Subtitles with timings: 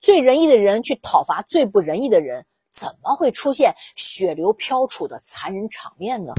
[0.00, 6.32] 最仁义的人去讨伐最不仁义的人，怎么会出现血流飘杵的残忍场面呢？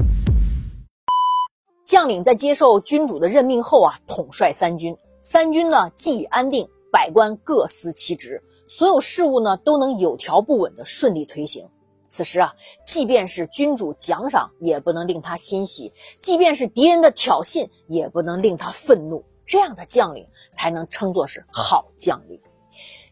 [1.84, 11.64] 将领在接受君主的任命后啊，统帅三军，三军呢既已安定，百官各司其职，所有事务呢都能有条不紊的顺利推行。
[12.08, 12.52] 此时啊，
[12.84, 19.24] 即便是君主奖赏，也不能令他欣喜；即便是敌人的挑衅，也不能令他愤怒。
[19.44, 22.40] 这样的将领才能称作是好将领。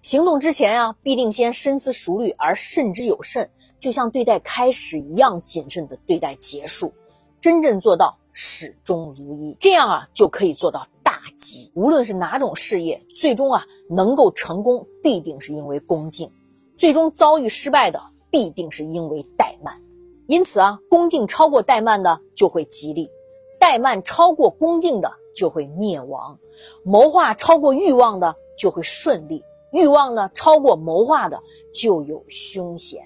[0.01, 6.93] 行动之前啊，必定先深思熟虑而慎之有慎，就像对待开始一样谨慎的对待结束，
[7.39, 9.55] 真正做到始终如一。
[9.59, 11.71] 这样啊，就可以做到大吉。
[11.75, 16.31] 无论是哪种事业，最终啊能够成功，必定是因为恭敬；
[16.77, 18.03] 最终遭遇失败的。
[18.33, 19.83] 必定是因为怠慢，
[20.29, 23.11] 因此啊，恭敬超过怠慢的就会吉利，
[23.59, 26.39] 怠慢超过恭敬的就会灭亡，
[26.85, 31.41] 谋划超过欲望的就会顺利，欲望呢超过谋划的
[31.73, 33.03] 就有凶险。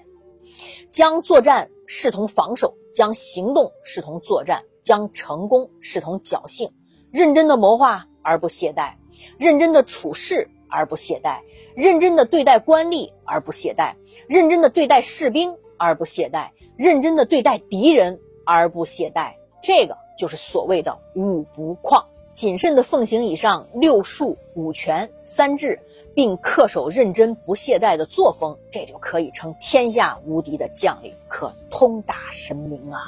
[0.89, 6.71] 将作战视同防守，将行动视同作战，将成功视同侥幸，
[7.11, 8.93] 认真的谋划而不懈怠，
[9.37, 10.49] 认真的处事。
[10.67, 11.39] 而不懈怠，
[11.73, 13.93] 认真的对待官吏而不懈怠，
[14.27, 22.03] 认真的对待士兵而不懈怠，认真的对待敌人而不懈怠，这个就是所谓的五不旷。
[22.33, 25.79] 谨慎的奉行以上六术五权三治，
[26.15, 33.01] 并恪守认真不懈怠的作风，这就可以称天下无敌的将领，可通达神明啊！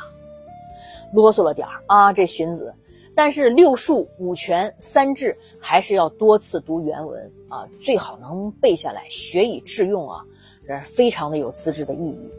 [1.14, 2.76] 啰嗦了点啊，这荀子。
[3.16, 10.24] 但是六术五权三治还是要多次读原文啊，最好能背下来，学以致用啊，
[10.68, 12.30] 这非常的有资质的意义。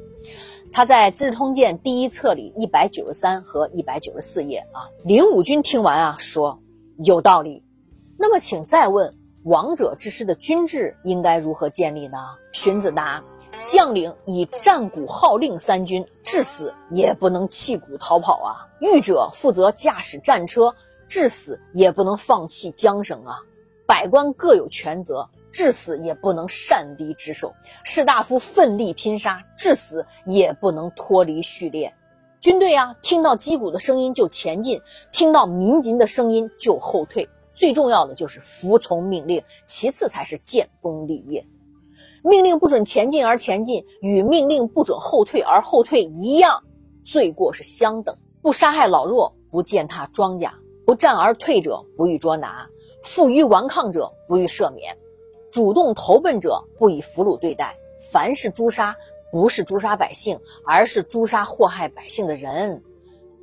[0.70, 6.60] 他在《资治通鉴》第一册里一百九十三和一百九十四页啊，林武军听完啊说
[6.98, 7.64] 有道理。
[8.18, 9.16] 那么请再问，
[9.48, 12.18] 王者之师的军制应该如何建立呢？
[12.52, 13.24] 荀子答。
[13.62, 18.68] 将领以战鼓号令三军，至死也不能弃鼓逃跑啊！
[18.78, 20.72] 御者负责驾驶战车，
[21.08, 23.38] 至死也不能放弃缰绳啊！
[23.84, 27.52] 百官各有权责，至死也不能擅离职守。
[27.82, 31.92] 士大夫奋力拼杀，至死也不能脱离序列。
[32.38, 34.80] 军队啊，听到击鼓的声音就前进，
[35.10, 37.28] 听到鸣金的声音就后退。
[37.58, 41.44] 最重要的就是服从命令，其次才是建功立业。
[42.22, 46.62] 命令不准前进而前进，与命令不准后退而后退一样，
[47.02, 48.16] 罪过是相等。
[48.40, 50.52] 不杀害老弱，不践踏庄稼，
[50.86, 52.68] 不战而退者不予捉拿，
[53.02, 54.96] 负隅顽抗者不予赦免，
[55.50, 57.76] 主动投奔者不以俘虏对待。
[58.12, 58.94] 凡是诛杀，
[59.32, 62.84] 不是诛杀百姓，而是诛杀祸害百姓的人。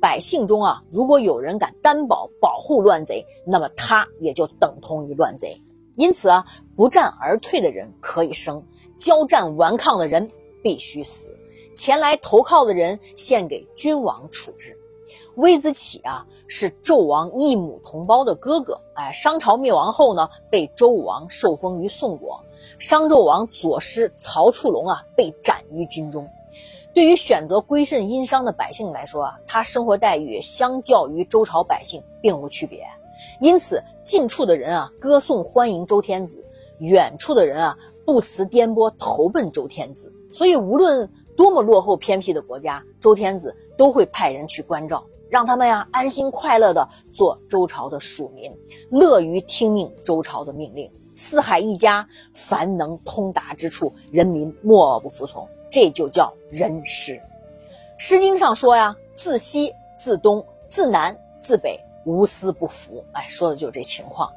[0.00, 5.60] 百姓中啊，如果有人敢担保保护乱贼，那么他也就等同于乱贼。
[5.96, 6.46] 因此啊，
[6.76, 8.62] 不战而退的人可以生，
[8.96, 10.30] 交战顽抗的人
[10.62, 11.30] 必须死。
[11.74, 14.78] 前来投靠的人献给君王处置。
[15.36, 18.80] 微子启啊，是纣王异母同胞的哥哥。
[18.94, 22.40] 哎，商朝灭亡后呢，被周武王受封于宋国。
[22.78, 26.28] 商纣王左师曹触龙啊，被斩于军中。
[26.96, 32.86] 对于选择归顺殷商的百姓来说啊，他生活待遇相较于周朝百姓并无区别。
[33.38, 36.42] 因此，近处的人啊歌颂欢迎周天子，
[36.78, 37.76] 远处的人啊
[38.06, 40.10] 不辞颠簸投奔周天子。
[40.32, 48.50] 所以，无论多么落后偏僻的国家，周天子都会派人去关照，让他们呀安心快乐的做周朝的属民，
[48.88, 50.90] 乐于听命周朝的命令。
[51.12, 55.46] 四海一家，凡能通达之处，人民莫不服从。
[55.68, 57.12] 这就叫人师。
[57.98, 64.32] 《诗经》上说呀：“自西自东，自南自北。”无私不服，哎，说的就是这情况。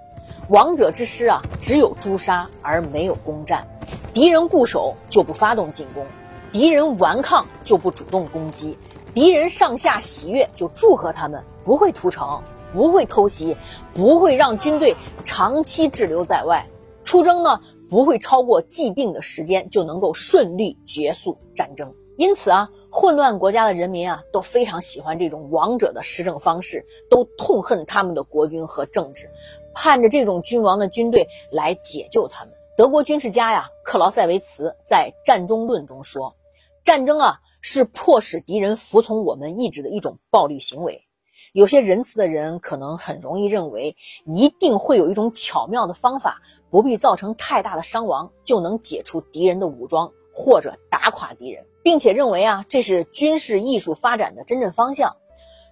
[0.48, 3.68] 王者之师啊，只有诛杀而没有攻占。
[4.12, 6.04] 敌人固守就不发动进攻，
[6.50, 8.76] 敌人顽抗就不主动攻击，
[9.14, 12.42] 敌人上下喜悦就祝贺他们，不会屠城，
[12.72, 13.56] 不会偷袭，
[13.94, 16.66] 不会让军队长期滞留在外。
[17.04, 21.94] 出征呢，不会超过既定的时间就能够顺利结束战争。
[22.18, 29.30] 因此啊，混乱国家的人民啊都非常喜欢这种王者的施政方式，都痛恨他们的国君和政治，
[29.74, 32.54] 盼着这种君王的军队来解救他们。
[32.76, 36.36] 德国军事家呀克劳塞维茨在《战中论》中说
[36.84, 41.06] ：“战争啊是迫使敌人服从我们意志的一种暴力行为。”
[41.54, 51.66] 有些仁慈的人可能很容易认为，一定会有一种巧妙的方法，不必造成太大的伤亡，就能解除敌人的武装或者打垮敌人。
[51.82, 55.16] 并且认为啊，这是军事艺术发展的真正方向。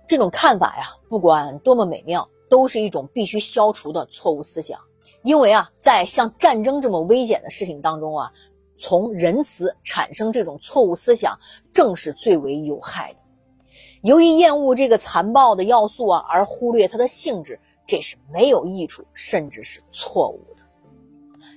[0.07, 4.79] 这种看法呀，不管多么美妙，都是一种必须消除的错误思想。
[5.21, 8.31] 因为啊，在像战争这么危险的事情当中啊，
[8.75, 11.37] 从仁慈产生这种错误思想，
[11.71, 13.19] 正是最为有害的。
[14.07, 20.63] 由于厌恶这个残暴的要素啊，而忽略它的性质，这是没有益处，甚至是错误的。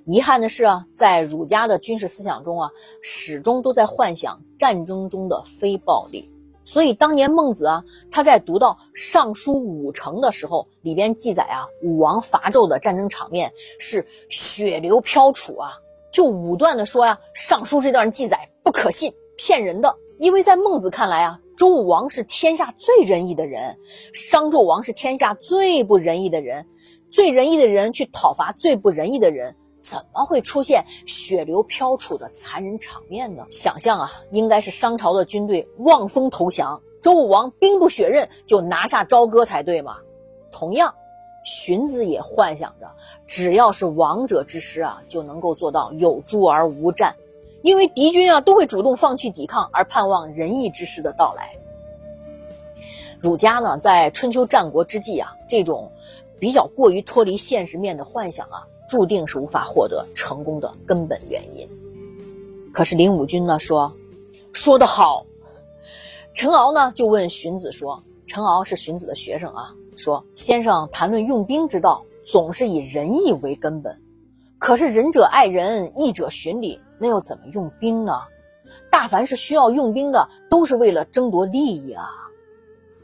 [0.05, 2.69] 遗憾的是啊，在儒家的军事思想中啊，
[3.05, 6.29] 始终都在幻想战争中的非暴力。
[6.61, 15.71] 所以当年孟子啊，他在读到《尚书武成》的时候，里边记载啊，武王伐纣的战争场面是血流飘杵啊，
[16.13, 19.95] 就武断的说呀，《尚书》这段记载不可信，骗人的。
[20.19, 23.77] 因为在孟子看来啊，周武王是天下最仁义的人，
[24.15, 26.67] 商纣王是天下最不仁义的人，
[27.11, 29.55] 最仁义的人去讨伐最不仁义的人。
[29.79, 33.45] 怎么会出现血流飘杵的残忍场面呢？
[33.51, 39.99] 想象啊，应该是商朝的军队望风投降，周武王兵不血刃就拿下朝歌才对嘛。
[40.51, 40.95] 同样，
[41.45, 42.91] 荀子也幻想着，
[43.27, 47.17] 只要是王者之师啊，就能够做到有诛而无战，
[47.63, 51.57] 因为敌军啊都会主动放弃抵抗，而盼望仁义之师的到来。
[53.21, 55.93] 儒家呢，在春秋战国之际啊，这种
[56.39, 58.67] 比较过于脱离现实面的幻想啊。
[58.89, 61.69] 注定是无法获得成功的根本原因。
[62.73, 63.95] 可是林武君呢说，
[64.53, 65.27] 说得好。
[66.33, 74.03] 陈敖呢就问荀子说，陈敖是荀子的学生啊，说先生谈论用兵之道，总是以仁义为根本。
[74.59, 78.13] 可是仁者爱人，义者循礼，那又怎么用兵呢？
[78.91, 82.09] 大凡是需要用兵的，都是为了争夺利益啊。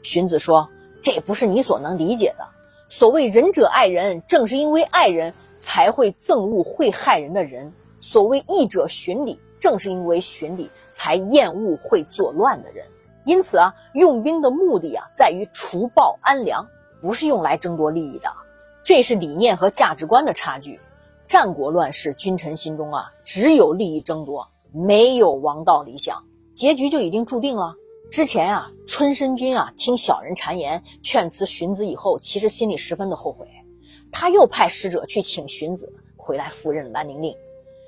[0.01, 0.69] 荀子说，
[1.01, 2.47] 这不是你所能理解的。
[2.87, 5.33] 所谓仁者爱人，正是因为爱人。
[5.59, 7.73] 才会憎恶会害人的人。
[7.97, 12.85] 所谓义者循礼，正是因为循礼，才厌恶会作乱的人。
[13.25, 16.67] 因此啊，用兵的目的啊，在于除暴安良，
[17.01, 18.31] 不是用来争夺利益的。
[18.83, 20.79] 这是理念和价值观的差距。
[21.27, 27.75] 战国乱世，君臣心中啊，只有利益争夺，没有王道理想，结局就已经注定了。
[28.09, 33.45] 之前啊，春申君啊，听小人谗言，劝辞荀子以后，其实心里十分的后悔。
[34.09, 37.35] 他又派使者去请荀子回来赴任兰陵令。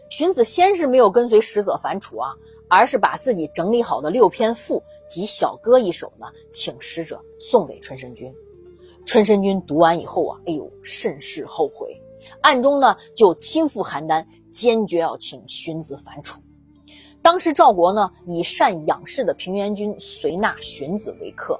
[0.09, 2.35] 荀子先是没有跟随使者反楚啊，
[2.67, 8.33] 而是把自己整理好的六篇赋及小歌一首呢，请使者送给春申君。
[9.05, 11.97] 春申君读完以后啊，哎呦，甚是后悔，
[12.41, 16.39] 暗中呢就亲赴邯郸，坚决要请荀子反楚。
[17.21, 21.59] 当时赵国呢以善养士的平原君随纳荀子为客。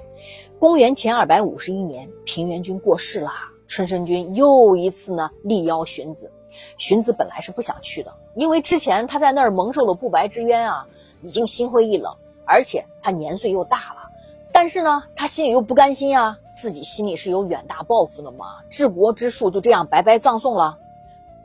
[0.57, 3.31] 公元前二百五十一年，平原君过世了。
[3.67, 6.31] 春申君又一次呢力邀荀子，
[6.75, 10.83] 荀子本来是不想去的，因为之前他在那儿蒙受了不白之冤啊，
[11.21, 12.11] 已经心灰意冷，
[12.45, 14.09] 而且他年岁又大了。
[14.51, 20.77] 但是呢，他心里又不甘心啊，自己心里是有远大抱负的嘛，治国之术就这样白白葬送了。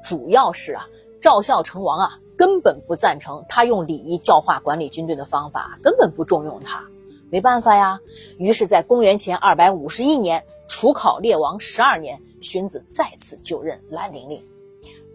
[0.02, 0.84] 主要是啊，
[1.20, 6.84] 赵孝成王啊根本不赞成他用礼仪教化管理军队的方法，根本不重用他。
[7.30, 8.00] 没办法呀，
[8.38, 14.44] 于是，在公元前二百五十一年，楚考烈王十二年，荀子再次就任兰陵令。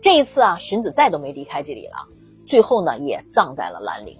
[0.02, 2.08] 这一次啊，荀子再都没离开这里了，
[2.46, 4.18] 最后呢，也葬在了兰陵。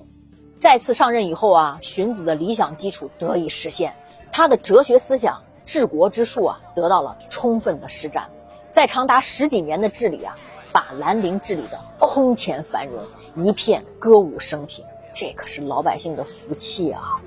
[0.58, 3.96] 再次上任以后啊，荀子的理想基础得以实现，
[4.30, 8.28] 他的哲学思想、治国之术啊，得到了充分的施展。
[8.70, 10.36] 在长达十几年的治理啊，
[10.72, 13.04] 把兰陵治理的空前繁荣，
[13.36, 14.84] 一片歌舞升平，
[15.14, 17.22] 这可是老百姓的福气啊！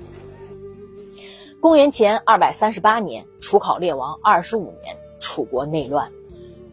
[1.61, 6.11] 公元前二百三十八年，楚考烈王二十五年，楚国内乱，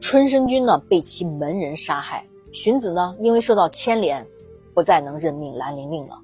[0.00, 2.26] 春申君呢被其门人杀害。
[2.52, 4.26] 荀子呢因为受到牵连，
[4.74, 6.18] 不再能任命兰陵令了。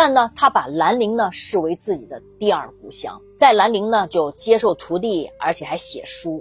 [0.00, 6.40] 但呢他把兰陵呢视为自己的第二故乡，在兰陵呢就接受徒弟，而且还写书。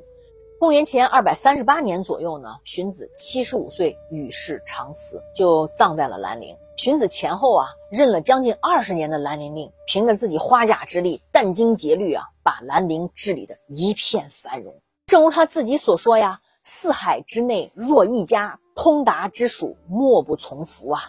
[0.60, 6.56] 公元前二百三十八年左右呢，荀子七十五岁与世长辞，就葬在了兰陵。
[6.76, 14.72] 荀子前后啊，任了将近二十年的兰陵令，凭着自己花甲之力、殚精竭虑啊，把兰陵治理的一片繁荣。
[15.08, 21.02] 正如他自己所说呀：“四海之内若一家，通达之属莫不从服啊。”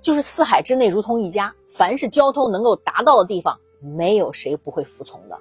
[0.00, 5.38] 就是四海之内如同一家，凡是交通能够达到的地方，没有谁不会服从的。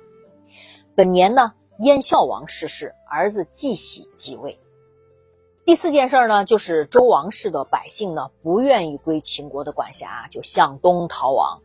[0.95, 4.59] 本年呢，燕孝王逝世，儿子季喜继位。
[5.63, 11.61] 第四件事呢，就是周王室的百姓呢不愿意归秦国的管辖，就向东逃亡。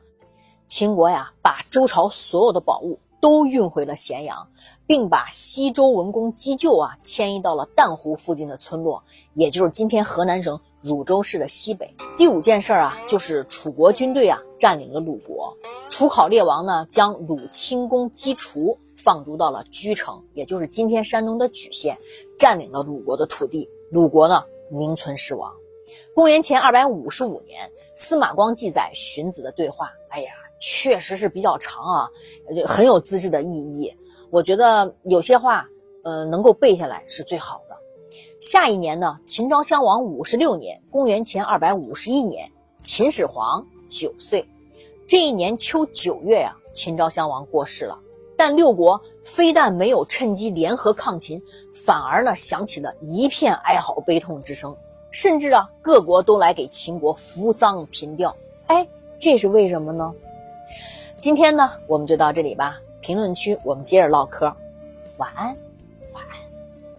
[0.66, 4.48] 秦国呀，把周朝所有的宝物都运回了咸阳，
[4.92, 11.94] 并把西周文公姬就啊迁移到了淡湖附近的村落，也就是今天河南省汝州市的西北。
[12.18, 15.56] 第五件事啊，就是楚国军队啊占领了鲁国，
[15.88, 21.96] 楚考烈王呢将鲁清公姬除放逐到了居城，也就是今天山东的莒县。
[22.36, 25.54] 占领了鲁国的土地，鲁国呢名存实亡。
[26.14, 32.10] 公元前二百五十五年，司马光记载荀子的对话，哎呀，确实是比较长啊，
[32.66, 33.90] 很有资质的意义。
[34.32, 35.68] 我觉得有些话，
[36.04, 37.76] 呃，能够背下来是最好的。
[38.40, 44.48] 下一年呢，秦昭襄王五十六年，公元前二百五十一年，秦始皇九岁。
[45.06, 47.98] 这一年秋九月呀，秦昭襄王过世了。
[48.34, 51.38] 但六国非但没有趁机联合抗秦，
[51.74, 54.74] 反而呢响起了一片哀嚎悲痛之声，
[55.10, 58.34] 甚至啊各国都来给秦国扶丧凭吊。
[58.68, 60.10] 哎，这是为什么呢？
[61.18, 64.46] 今天呢我们就到这里吧，评论区我们接着唠嗑。
[65.18, 65.54] 晚安，
[66.12, 66.51] 晚安。